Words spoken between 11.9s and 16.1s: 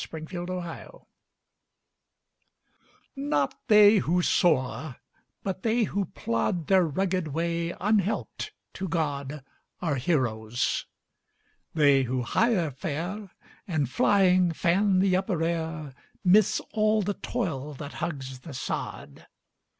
who higher fare, And, flying, fan the upper air,